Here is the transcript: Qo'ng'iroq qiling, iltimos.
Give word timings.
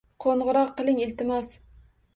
Qo'ng'iroq 0.23 0.73
qiling, 0.79 1.05
iltimos. 1.07 1.57